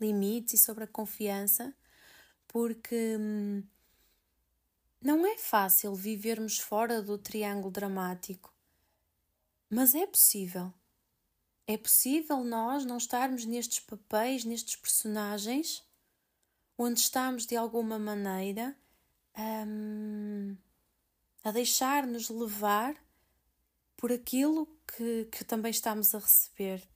limites 0.00 0.54
e 0.54 0.58
sobre 0.58 0.84
a 0.84 0.88
confiança, 0.88 1.72
porque 2.48 3.16
hum, 3.16 3.62
não 5.00 5.24
é 5.24 5.38
fácil 5.38 5.94
vivermos 5.94 6.58
fora 6.58 7.00
do 7.00 7.16
triângulo 7.16 7.70
dramático, 7.70 8.52
mas 9.70 9.94
é 9.94 10.04
possível. 10.04 10.72
É 11.66 11.76
possível 11.76 12.44
nós 12.44 12.84
não 12.84 12.96
estarmos 12.96 13.44
nestes 13.44 13.80
papéis, 13.80 14.44
nestes 14.44 14.76
personagens, 14.76 15.82
onde 16.78 17.00
estamos 17.00 17.44
de 17.44 17.56
alguma 17.56 17.98
maneira 17.98 18.76
hum, 19.66 20.56
a 21.42 21.50
deixar-nos 21.50 22.28
levar 22.28 22.94
por 23.96 24.12
aquilo 24.12 24.68
que, 24.86 25.24
que 25.24 25.44
também 25.44 25.70
estamos 25.70 26.14
a 26.14 26.18
receber. 26.18 26.86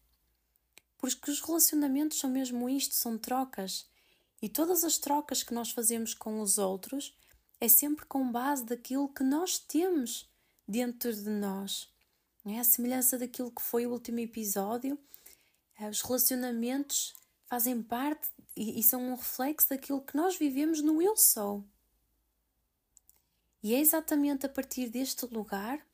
Porque 0.99 1.31
os 1.31 1.41
relacionamentos 1.41 2.19
são 2.19 2.31
mesmo 2.31 2.69
isto, 2.69 2.95
são 2.95 3.19
trocas. 3.19 3.89
E 4.43 4.49
todas 4.49 4.85
as 4.85 4.99
trocas 4.99 5.43
que 5.43 5.55
nós 5.55 5.71
fazemos 5.71 6.15
com 6.15 6.41
os 6.41 6.59
outros 6.59 7.17
é 7.61 7.69
sempre 7.69 8.07
com 8.07 8.31
base 8.31 8.65
daquilo 8.65 9.09
que 9.09 9.23
nós 9.23 9.59
temos 9.59 10.29
dentro 10.67 11.13
de 11.13 11.29
nós. 11.29 11.91
É 12.45 12.59
a 12.59 12.65
semelhança 12.65 13.19
daquilo 13.19 13.51
que 13.51 13.61
foi 13.61 13.87
o 13.87 13.91
último 13.91 14.19
episódio. 14.19 14.99
Eh, 15.79 15.89
os 15.89 16.01
relacionamentos 16.01 17.15
fazem 17.45 17.83
parte 17.83 18.29
e 18.57 18.83
são 18.83 19.03
um 19.03 19.15
reflexo 19.15 19.69
daquilo 19.69 20.01
que 20.01 20.17
nós 20.17 20.37
vivemos 20.37 20.81
no 20.83 21.03
eu 21.03 21.17
sou. 21.17 21.65
E 23.63 23.75
é 23.75 23.81
exatamente 23.81 24.47
a 24.47 24.49
partir 24.49 24.89
deste 24.89 25.27
lugar 25.27 25.85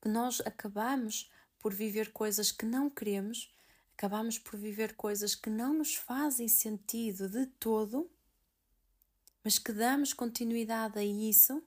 que 0.00 0.08
nós 0.08 0.40
acabamos 0.40 1.30
por 1.58 1.72
viver 1.72 2.12
coisas 2.12 2.52
que 2.52 2.66
não 2.66 2.90
queremos, 2.90 3.54
acabamos 3.96 4.38
por 4.38 4.58
viver 4.58 4.94
coisas 4.94 5.34
que 5.34 5.48
não 5.48 5.72
nos 5.72 5.94
fazem 5.94 6.48
sentido 6.48 7.28
de 7.28 7.46
todo, 7.46 8.10
mas 9.42 9.58
que 9.58 9.72
damos 9.72 10.12
continuidade 10.12 10.98
a 10.98 11.04
isso 11.04 11.62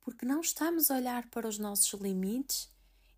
porque 0.00 0.26
não 0.26 0.40
estamos 0.40 0.90
a 0.90 0.96
olhar 0.96 1.28
para 1.28 1.46
os 1.46 1.58
nossos 1.58 1.98
limites 2.00 2.68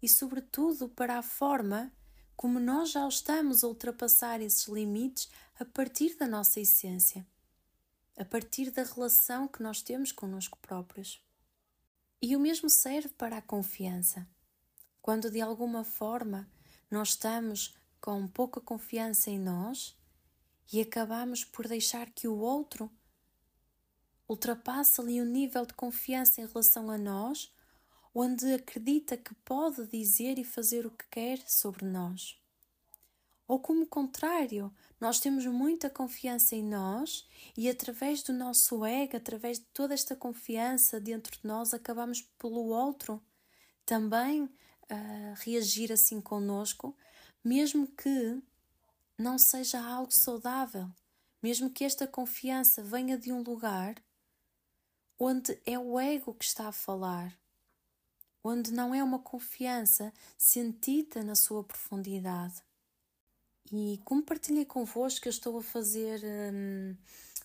e, 0.02 0.08
sobretudo, 0.08 0.88
para 0.88 1.16
a 1.16 1.22
forma 1.22 1.92
como 2.34 2.58
nós 2.58 2.90
já 2.90 3.06
estamos 3.06 3.62
a 3.62 3.68
ultrapassar 3.68 4.40
esses 4.40 4.66
limites 4.66 5.30
a 5.60 5.64
partir 5.64 6.16
da 6.16 6.26
nossa 6.26 6.58
essência, 6.58 7.24
a 8.16 8.24
partir 8.24 8.72
da 8.72 8.82
relação 8.82 9.46
que 9.46 9.62
nós 9.62 9.80
temos 9.80 10.10
connosco 10.10 10.58
próprios. 10.58 11.22
E 12.20 12.34
o 12.34 12.40
mesmo 12.40 12.68
serve 12.68 13.10
para 13.10 13.36
a 13.36 13.42
confiança. 13.42 14.26
Quando 15.00 15.30
de 15.30 15.40
alguma 15.40 15.84
forma 15.84 16.48
nós 16.90 17.10
estamos 17.10 17.74
com 18.00 18.26
pouca 18.26 18.60
confiança 18.60 19.30
em 19.30 19.38
nós 19.38 19.96
e 20.72 20.80
acabamos 20.80 21.44
por 21.44 21.68
deixar 21.68 22.10
que 22.10 22.26
o 22.26 22.36
outro 22.36 22.90
ultrapasse 24.28 25.00
ali 25.00 25.20
o 25.20 25.24
nível 25.24 25.64
de 25.64 25.74
confiança 25.74 26.40
em 26.40 26.46
relação 26.46 26.90
a 26.90 26.98
nós, 26.98 27.52
onde 28.14 28.52
acredita 28.52 29.16
que 29.16 29.34
pode 29.36 29.86
dizer 29.86 30.38
e 30.38 30.44
fazer 30.44 30.86
o 30.86 30.90
que 30.90 31.06
quer 31.10 31.38
sobre 31.46 31.84
nós. 31.84 32.38
Ou 33.48 33.58
como 33.58 33.86
contrário, 33.86 34.72
nós 35.00 35.20
temos 35.20 35.44
muita 35.46 35.90
confiança 35.90 36.54
em 36.54 36.62
nós 36.62 37.28
e 37.56 37.68
através 37.68 38.22
do 38.22 38.32
nosso 38.32 38.84
ego, 38.84 39.16
através 39.16 39.58
de 39.58 39.64
toda 39.66 39.92
esta 39.92 40.14
confiança 40.14 41.00
dentro 41.00 41.32
de 41.38 41.46
nós, 41.46 41.74
acabamos 41.74 42.22
pelo 42.38 42.66
outro 42.66 43.22
também 43.84 44.44
uh, 44.44 44.50
reagir 45.36 45.92
assim 45.92 46.20
conosco, 46.20 46.96
mesmo 47.44 47.86
que 47.88 48.42
não 49.18 49.38
seja 49.38 49.80
algo 49.80 50.12
saudável, 50.12 50.88
mesmo 51.42 51.68
que 51.68 51.84
esta 51.84 52.06
confiança 52.06 52.82
venha 52.82 53.18
de 53.18 53.32
um 53.32 53.42
lugar 53.42 53.96
onde 55.18 55.60
é 55.66 55.78
o 55.78 55.98
ego 55.98 56.34
que 56.34 56.44
está 56.44 56.68
a 56.68 56.72
falar, 56.72 57.36
onde 58.44 58.72
não 58.72 58.94
é 58.94 59.02
uma 59.02 59.18
confiança 59.18 60.12
sentida 60.36 61.22
na 61.22 61.34
sua 61.34 61.62
profundidade. 61.62 62.62
E 63.72 64.00
como 64.04 64.22
partilhei 64.22 64.64
convosco, 64.64 65.26
eu 65.26 65.30
estou 65.30 65.58
a 65.58 65.62
fazer 65.62 66.20
hum, 66.52 66.94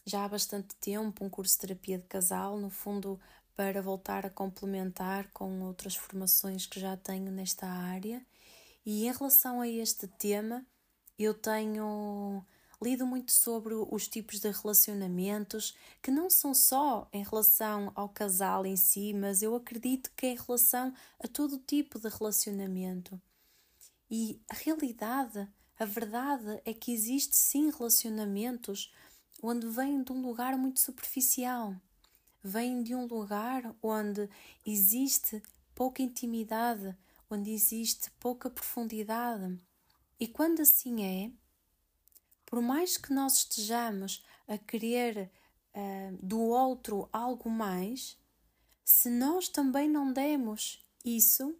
já 0.05 0.25
há 0.25 0.27
bastante 0.29 0.75
tempo 0.75 1.23
um 1.23 1.29
curso 1.29 1.53
de 1.55 1.59
terapia 1.61 1.97
de 1.97 2.07
casal, 2.07 2.57
no 2.57 2.69
fundo, 2.69 3.19
para 3.55 3.81
voltar 3.81 4.25
a 4.25 4.29
complementar 4.29 5.29
com 5.31 5.61
outras 5.63 5.95
formações 5.95 6.65
que 6.65 6.79
já 6.79 6.97
tenho 6.97 7.31
nesta 7.31 7.67
área. 7.67 8.25
E 8.85 9.07
em 9.07 9.11
relação 9.11 9.61
a 9.61 9.67
este 9.67 10.07
tema, 10.07 10.65
eu 11.17 11.33
tenho 11.33 12.45
lido 12.81 13.05
muito 13.05 13.31
sobre 13.31 13.73
os 13.73 14.07
tipos 14.07 14.39
de 14.39 14.51
relacionamentos, 14.51 15.75
que 16.01 16.11
não 16.11 16.29
são 16.29 16.53
só 16.53 17.07
em 17.11 17.23
relação 17.23 17.91
ao 17.95 18.09
casal 18.09 18.65
em 18.65 18.75
si, 18.75 19.13
mas 19.13 19.41
eu 19.41 19.55
acredito 19.55 20.11
que 20.15 20.25
é 20.25 20.31
em 20.31 20.37
relação 20.37 20.93
a 21.19 21.27
todo 21.27 21.57
tipo 21.57 21.99
de 21.99 22.09
relacionamento. 22.09 23.19
E 24.09 24.41
a 24.49 24.53
realidade 24.53 25.47
a 25.79 25.85
verdade 25.85 26.59
é 26.65 26.73
que 26.73 26.91
existe 26.91 27.35
sim 27.35 27.69
relacionamentos 27.69 28.91
onde 29.43 29.67
vêm 29.67 30.01
de 30.01 30.11
um 30.11 30.23
lugar 30.23 30.57
muito 30.57 30.79
superficial, 30.79 31.75
vêm 32.43 32.81
de 32.81 32.95
um 32.95 33.05
lugar 33.05 33.75
onde 33.83 34.27
existe 34.65 35.39
pouca 35.75 36.01
intimidade, 36.01 36.97
onde 37.29 37.51
existe 37.51 38.09
pouca 38.19 38.49
profundidade. 38.49 39.55
E 40.19 40.27
quando 40.27 40.61
assim 40.61 41.05
é, 41.05 41.31
por 42.47 42.61
mais 42.61 42.97
que 42.97 43.13
nós 43.13 43.39
estejamos 43.39 44.25
a 44.47 44.57
querer 44.57 45.29
uh, 45.75 46.17
do 46.25 46.39
outro 46.39 47.07
algo 47.11 47.49
mais, 47.49 48.17
se 48.83 49.09
nós 49.09 49.49
também 49.49 49.89
não 49.89 50.13
demos 50.13 50.81
isso, 51.03 51.55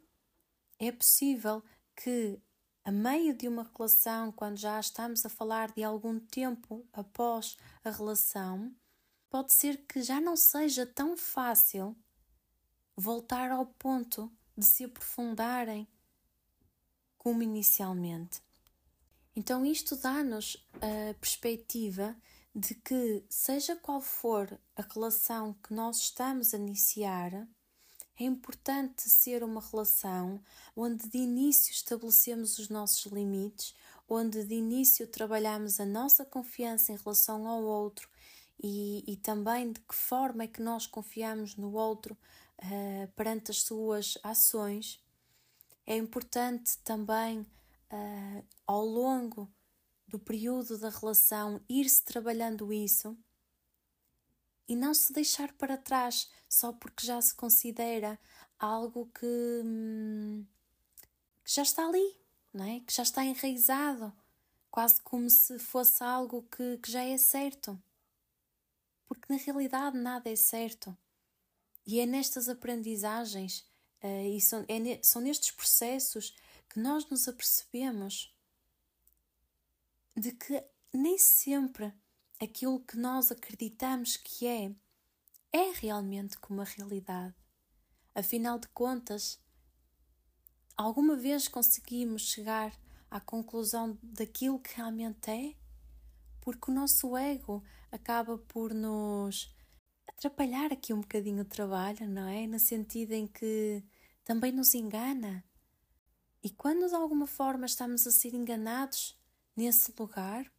é 0.80 0.91
possível 0.91 1.62
que 1.93 2.41
a 2.86 2.91
meio 2.91 3.36
de 3.36 3.50
uma 3.50 3.69
relação, 3.76 4.32
quando 4.32 4.56
já 4.56 4.80
estamos 4.80 5.26
a 5.26 5.30
falar 5.30 5.73
de 5.73 5.84
algum 5.84 6.21
tempo 6.21 6.88
após 6.93 7.58
a 7.84 7.89
relação, 7.89 8.73
pode 9.30 9.54
ser 9.54 9.86
que 9.86 10.02
já 10.02 10.21
não 10.21 10.38
seja 10.38 10.86
tão 10.86 11.17
fácil 11.17 11.93
voltar 12.95 13.52
ao 13.52 13.65
ponto 13.65 14.32
de 14.58 14.65
se 14.65 14.86
aprofundarem 14.86 15.86
como 17.17 17.43
inicialmente. 17.43 18.41
Então, 19.38 19.63
isto 19.63 19.95
dá-nos 19.95 20.58
a 20.78 21.13
perspectiva 21.13 22.15
de 22.56 22.73
que, 22.73 23.23
seja 23.30 23.76
qual 23.76 24.02
for 24.02 24.60
a 24.76 24.82
relação 24.82 25.54
que 25.63 25.76
nós 25.76 25.97
estamos 25.97 26.56
a 26.56 26.58
iniciar, 26.58 27.47
é 28.19 28.23
importante 28.23 29.08
ser 29.08 29.43
uma 29.43 29.62
relação 29.62 30.41
onde 30.76 31.08
de 31.08 31.19
início 31.19 31.71
estabelecemos 31.71 32.58
os 32.58 32.67
nossos 32.67 33.12
limites, 33.12 33.76
onde 34.10 34.43
de 34.43 34.56
início 34.56 35.06
trabalhamos 35.06 35.80
a 35.80 35.86
nossa 35.86 36.26
confiança 36.26 36.91
em 36.91 36.97
relação 36.97 37.47
ao 37.47 37.62
outro 37.62 38.10
e, 38.60 39.04
e 39.06 39.17
também 39.17 39.71
de 39.71 39.82
que 39.82 39.93
forma 39.93 40.45
é 40.45 40.47
que 40.47 40.63
nós 40.63 40.88
confiamos 40.88 41.56
no 41.56 41.73
outro 41.73 42.17
uh, 42.58 43.08
perante 43.15 43.52
as 43.52 43.62
suas 43.62 44.17
ações. 44.23 45.00
É 45.86 45.95
importante 45.95 46.80
também, 46.80 47.45
uh, 47.91 48.45
ao 48.65 48.86
longo 48.86 49.52
do 50.08 50.17
período 50.17 50.78
da 50.78 50.89
relação, 50.89 51.62
ir-se 51.67 52.04
trabalhando 52.04 52.71
isso 52.71 53.17
e 54.67 54.76
não 54.76 54.93
se 54.93 55.13
deixar 55.13 55.54
para 55.54 55.78
trás 55.78 56.30
só 56.50 56.73
porque 56.73 57.06
já 57.06 57.21
se 57.21 57.34
considera 57.34 58.19
algo 58.60 59.10
que, 59.13 59.62
hum, 59.63 60.45
que 61.43 61.54
já 61.54 61.62
está 61.62 61.88
ali, 61.88 62.17
não 62.54 62.65
é? 62.65 62.80
que 62.82 62.93
já 62.93 63.04
está 63.04 63.23
enraizado, 63.23 64.13
quase 64.69 65.02
como 65.02 65.30
se 65.30 65.58
fosse 65.60 66.04
algo 66.04 66.43
que, 66.43 66.78
que 66.78 66.91
já 66.91 67.04
é 67.04 67.17
certo. 67.17 67.82
Porque 69.08 69.32
na 69.32 69.39
realidade 69.39 69.97
nada 69.97 70.30
é 70.30 70.36
certo. 70.36 70.95
E 71.86 72.02
é 72.02 72.06
nestas 72.06 72.50
aprendizagens 72.50 73.62
uh, 74.04 74.28
e 74.36 74.41
são, 74.41 74.65
é, 74.67 75.00
são 75.02 75.21
nestes 75.21 75.52
processos 75.52 76.36
nós 76.79 77.09
nos 77.09 77.27
apercebemos 77.27 78.35
de 80.15 80.31
que 80.31 80.63
nem 80.93 81.17
sempre 81.17 81.93
aquilo 82.41 82.79
que 82.79 82.97
nós 82.97 83.31
acreditamos 83.31 84.17
que 84.17 84.47
é, 84.47 84.75
é 85.51 85.71
realmente 85.73 86.37
como 86.37 86.61
a 86.61 86.65
realidade. 86.65 87.35
Afinal 88.15 88.57
de 88.57 88.67
contas, 88.69 89.39
Alguma 90.77 91.15
vez 91.15 91.47
conseguimos 91.47 92.29
chegar 92.29 92.71
à 93.09 93.19
conclusão 93.19 93.97
daquilo 94.03 94.59
que 94.59 94.75
realmente 94.75 95.31
é? 95.31 95.55
Porque 96.39 96.69
o 96.69 96.73
nosso 96.73 97.17
ego 97.17 97.63
acaba 97.91 98.37
por 98.37 98.75
nos 98.75 99.51
atrapalhar 100.07 100.71
aqui 100.71 100.93
um 100.93 101.01
bocadinho 101.01 101.41
o 101.41 101.45
trabalho, 101.45 102.07
não 102.07 102.27
é? 102.27 102.45
No 102.45 102.59
sentido 102.59 103.13
em 103.13 103.25
que 103.25 103.83
também 104.23 104.51
nos 104.51 104.75
engana. 104.75 105.43
E 106.47 106.49
quando 106.49 106.88
de 106.88 106.95
alguma 106.95 107.27
forma 107.27 107.65
estamos 107.65 108.07
a 108.07 108.12
ser 108.12 108.33
enganados 108.33 109.19
nesse 109.53 109.93
lugar, 109.99 110.49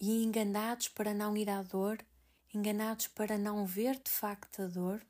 e 0.00 0.24
enganados 0.24 0.88
para 0.88 1.12
não 1.12 1.36
ir 1.36 1.50
à 1.50 1.62
dor, 1.62 2.02
enganados 2.54 3.08
para 3.08 3.36
não 3.36 3.66
ver 3.66 4.02
de 4.02 4.10
facto 4.10 4.62
a 4.62 4.68
dor, 4.68 5.06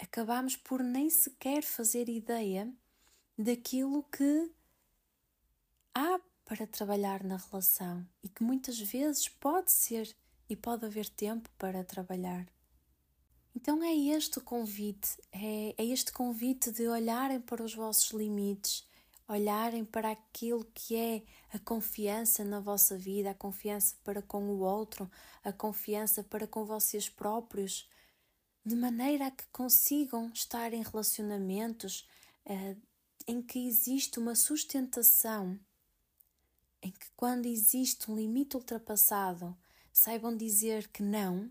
acabamos 0.00 0.56
por 0.56 0.82
nem 0.82 1.08
sequer 1.08 1.62
fazer 1.62 2.08
ideia 2.08 2.68
daquilo 3.38 4.02
que 4.02 4.52
há 5.94 6.20
para 6.44 6.66
trabalhar 6.66 7.22
na 7.22 7.36
relação 7.36 8.04
e 8.20 8.28
que 8.28 8.42
muitas 8.42 8.80
vezes 8.80 9.28
pode 9.28 9.70
ser 9.70 10.12
e 10.48 10.56
pode 10.56 10.84
haver 10.84 11.08
tempo 11.08 11.48
para 11.56 11.84
trabalhar. 11.84 12.52
Então 13.54 13.82
é 13.82 13.94
este 13.94 14.38
o 14.38 14.40
convite, 14.40 15.16
é, 15.30 15.74
é 15.76 15.84
este 15.84 16.10
convite 16.12 16.70
de 16.70 16.88
olharem 16.88 17.40
para 17.40 17.62
os 17.62 17.74
vossos 17.74 18.10
limites, 18.10 18.84
olharem 19.28 19.84
para 19.84 20.10
aquilo 20.10 20.64
que 20.74 20.96
é 20.96 21.22
a 21.52 21.58
confiança 21.58 22.44
na 22.44 22.60
vossa 22.60 22.96
vida, 22.96 23.30
a 23.30 23.34
confiança 23.34 23.94
para 24.02 24.22
com 24.22 24.44
o 24.44 24.60
outro, 24.60 25.10
a 25.44 25.52
confiança 25.52 26.24
para 26.24 26.46
com 26.46 26.64
vocês 26.64 27.08
próprios, 27.08 27.88
de 28.64 28.74
maneira 28.74 29.26
a 29.26 29.30
que 29.30 29.46
consigam 29.52 30.30
estar 30.32 30.72
em 30.72 30.82
relacionamentos 30.82 32.08
uh, 32.46 32.80
em 33.26 33.42
que 33.42 33.66
existe 33.66 34.18
uma 34.18 34.34
sustentação, 34.34 35.58
em 36.80 36.90
que 36.90 37.10
quando 37.16 37.46
existe 37.46 38.10
um 38.10 38.16
limite 38.16 38.56
ultrapassado, 38.56 39.56
saibam 39.92 40.36
dizer 40.36 40.88
que 40.88 41.02
não 41.02 41.50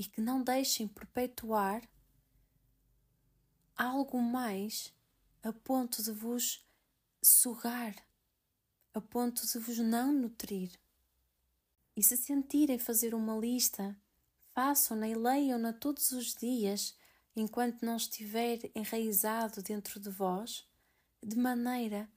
e 0.00 0.04
que 0.06 0.18
não 0.18 0.42
deixem 0.42 0.88
perpetuar 0.88 1.86
algo 3.76 4.18
mais 4.18 4.94
a 5.42 5.52
ponto 5.52 6.02
de 6.02 6.10
vos 6.10 6.66
sugar, 7.22 7.94
a 8.94 9.00
ponto 9.02 9.46
de 9.46 9.58
vos 9.58 9.76
não 9.76 10.10
nutrir. 10.10 10.70
E 11.94 12.02
se 12.02 12.16
sentirem 12.16 12.78
fazer 12.78 13.14
uma 13.14 13.36
lista 13.36 13.94
façam-na 14.54 15.06
e 15.06 15.14
leiam-na 15.14 15.70
todos 15.70 16.12
os 16.12 16.34
dias, 16.34 16.96
enquanto 17.36 17.84
não 17.84 17.96
estiver 17.96 18.70
enraizado 18.74 19.62
dentro 19.62 20.00
de 20.00 20.08
vós, 20.08 20.66
de 21.22 21.36
maneira 21.36 22.10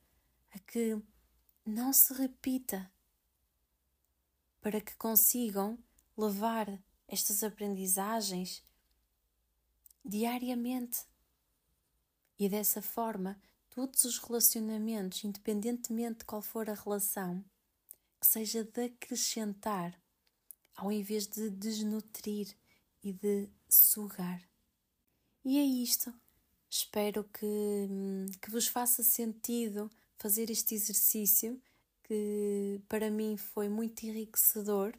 a 0.54 0.60
que 0.60 0.98
não 1.65 1.91
se 1.91 2.13
repita, 2.13 2.89
para 4.62 4.80
que 4.80 4.96
consigam 4.96 5.78
levar 6.15 6.82
estas 7.13 7.43
aprendizagens 7.43 8.63
diariamente. 10.04 11.06
E 12.38 12.49
dessa 12.49 12.82
forma, 12.82 13.39
todos 13.69 14.04
os 14.04 14.17
relacionamentos, 14.17 15.23
independentemente 15.23 16.19
de 16.19 16.26
qual 16.26 16.41
for 16.41 16.69
a 16.69 16.73
relação, 16.73 17.45
que 18.19 18.28
seja 18.28 18.63
de 18.63 18.86
acrescentar 18.86 19.97
ao 20.76 20.91
invés 20.91 21.28
de 21.28 21.49
desnutrir 21.52 22.58
e 23.04 23.13
de 23.13 23.47
sugar. 23.69 24.41
E 25.45 25.60
é 25.60 25.63
isto. 25.63 26.12
Espero 26.69 27.23
que, 27.26 27.88
que 28.41 28.49
vos 28.49 28.67
faça 28.67 29.04
sentido 29.04 29.89
fazer 30.17 30.49
este 30.49 30.73
exercício 30.73 31.62
que 32.04 32.82
para 32.89 33.12
mim 33.12 33.38
foi 33.38 33.69
muito 33.69 34.04
enriquecedor 34.04 34.97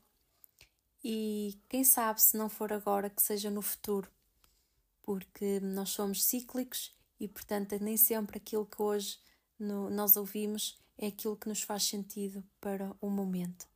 e 1.04 1.60
quem 1.68 1.84
sabe 1.84 2.22
se 2.22 2.34
não 2.36 2.48
for 2.48 2.72
agora 2.72 3.10
que 3.10 3.20
seja 3.20 3.50
no 3.50 3.60
futuro, 3.60 4.10
porque 5.02 5.60
nós 5.60 5.90
somos 5.90 6.24
cíclicos 6.24 6.96
e 7.20 7.28
portanto 7.28 7.78
nem 7.78 7.96
sempre 7.96 8.38
aquilo 8.38 8.64
que 8.64 8.80
hoje 8.80 9.18
no, 9.58 9.90
nós 9.90 10.16
ouvimos 10.16 10.78
é 10.96 11.08
aquilo 11.08 11.36
que 11.36 11.48
nos 11.48 11.62
faz 11.62 11.82
sentido 11.82 12.42
para 12.58 12.96
o 13.00 13.10
momento. 13.10 13.66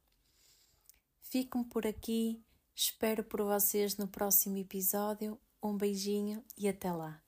Fico 1.21 1.63
por 1.65 1.87
aqui, 1.87 2.43
espero 2.75 3.23
por 3.23 3.43
vocês 3.43 3.99
no 3.99 4.09
próximo 4.09 4.57
episódio. 4.57 5.39
Um 5.63 5.77
beijinho 5.77 6.43
e 6.57 6.67
até 6.69 6.91
lá! 6.91 7.28